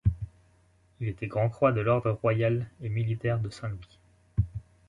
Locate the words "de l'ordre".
1.71-2.09